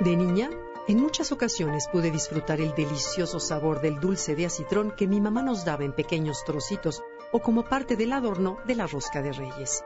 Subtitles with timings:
[0.00, 0.48] De niña,
[0.88, 5.42] en muchas ocasiones pude disfrutar el delicioso sabor del dulce de acitrón que mi mamá
[5.42, 7.02] nos daba en pequeños trocitos
[7.32, 9.84] o como parte del adorno de la rosca de reyes.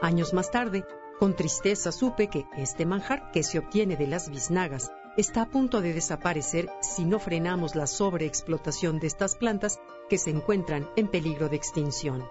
[0.00, 0.84] Años más tarde,
[1.18, 5.80] con tristeza supe que este manjar que se obtiene de las biznagas está a punto
[5.80, 11.48] de desaparecer si no frenamos la sobreexplotación de estas plantas que se encuentran en peligro
[11.48, 12.24] de extinción.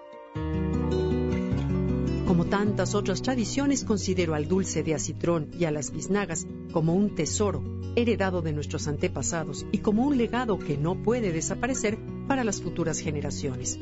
[2.50, 7.62] Tantas otras tradiciones, considero al dulce de acitrón y a las biznagas como un tesoro
[7.96, 12.98] heredado de nuestros antepasados y como un legado que no puede desaparecer para las futuras
[12.98, 13.78] generaciones.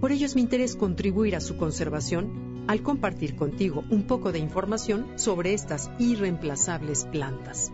[0.00, 4.38] Por ello es mi interés contribuir a su conservación al compartir contigo un poco de
[4.38, 7.72] información sobre estas irreemplazables plantas.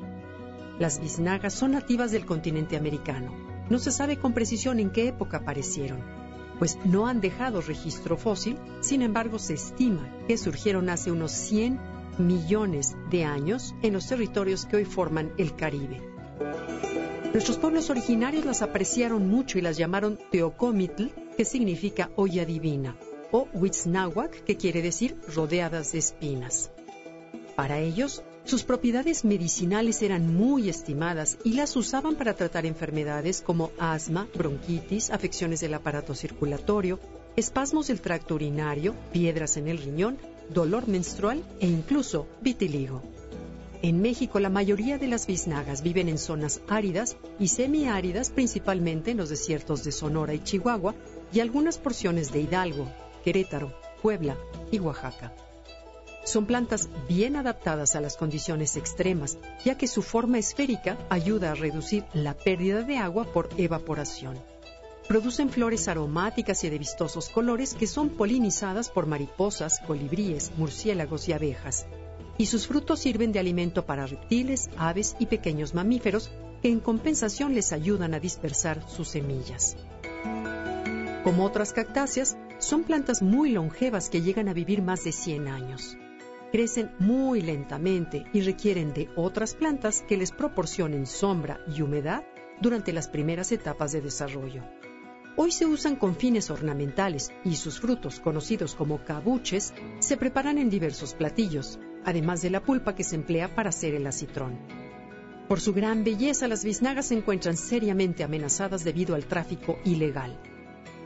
[0.79, 3.33] Las biznagas son nativas del continente americano.
[3.70, 6.28] No se sabe con precisión en qué época aparecieron
[6.59, 11.78] pues no han dejado registro fósil, sin embargo se estima que surgieron hace unos 100
[12.19, 16.03] millones de años en los territorios que hoy forman el Caribe.
[17.33, 22.97] Nuestros pueblos originarios las apreciaron mucho y las llamaron Teocomitl, que significa olla divina,
[23.31, 26.70] o Huitznahuac, que quiere decir rodeadas de espinas.
[27.55, 33.73] Para ellos, sus propiedades medicinales eran muy estimadas y las usaban para tratar enfermedades como
[33.79, 36.99] asma, bronquitis, afecciones del aparato circulatorio,
[37.37, 40.17] espasmos del tracto urinario, piedras en el riñón,
[40.49, 43.03] dolor menstrual e incluso vitiligo.
[43.83, 49.19] En México la mayoría de las biznagas viven en zonas áridas y semiáridas, principalmente en
[49.19, 50.95] los desiertos de Sonora y Chihuahua
[51.35, 52.89] y algunas porciones de Hidalgo,
[53.23, 54.39] Querétaro, Puebla
[54.70, 55.35] y Oaxaca.
[56.28, 61.55] Son plantas bien adaptadas a las condiciones extremas, ya que su forma esférica ayuda a
[61.55, 64.39] reducir la pérdida de agua por evaporación.
[65.08, 71.33] Producen flores aromáticas y de vistosos colores que son polinizadas por mariposas, colibríes, murciélagos y
[71.33, 71.86] abejas.
[72.36, 77.55] Y sus frutos sirven de alimento para reptiles, aves y pequeños mamíferos que en compensación
[77.55, 79.78] les ayudan a dispersar sus semillas.
[81.24, 85.96] Como otras cactáceas, son plantas muy longevas que llegan a vivir más de 100 años
[86.53, 92.25] crecen muy lentamente y requieren de otras plantas que les proporcionen sombra y humedad
[92.61, 94.63] durante las primeras etapas de desarrollo.
[95.37, 100.69] Hoy se usan con fines ornamentales y sus frutos, conocidos como cabuches, se preparan en
[100.69, 104.58] diversos platillos, además de la pulpa que se emplea para hacer el acitrón.
[105.48, 110.41] Por su gran belleza, las biznagas se encuentran seriamente amenazadas debido al tráfico ilegal.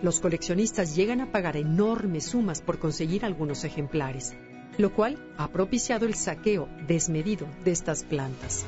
[0.03, 4.35] Los coleccionistas llegan a pagar enormes sumas por conseguir algunos ejemplares,
[4.79, 8.65] lo cual ha propiciado el saqueo desmedido de estas plantas.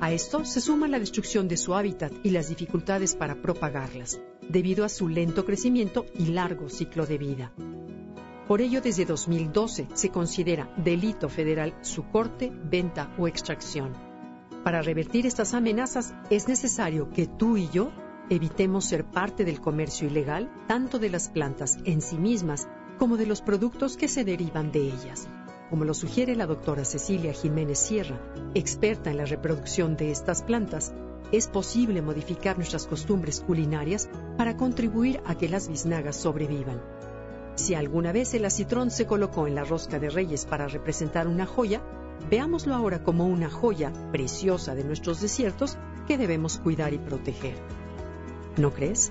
[0.00, 4.84] A esto se suma la destrucción de su hábitat y las dificultades para propagarlas, debido
[4.84, 7.52] a su lento crecimiento y largo ciclo de vida.
[8.48, 13.92] Por ello, desde 2012 se considera delito federal su corte, venta o extracción.
[14.64, 17.92] Para revertir estas amenazas es necesario que tú y yo
[18.28, 22.66] evitemos ser parte del comercio ilegal, tanto de las plantas en sí mismas
[23.00, 25.26] como de los productos que se derivan de ellas.
[25.70, 28.20] Como lo sugiere la doctora Cecilia Jiménez Sierra,
[28.52, 30.92] experta en la reproducción de estas plantas,
[31.32, 36.82] es posible modificar nuestras costumbres culinarias para contribuir a que las biznagas sobrevivan.
[37.54, 41.46] Si alguna vez el acitrón se colocó en la rosca de reyes para representar una
[41.46, 41.80] joya,
[42.28, 47.54] veámoslo ahora como una joya preciosa de nuestros desiertos que debemos cuidar y proteger.
[48.58, 49.10] ¿No crees?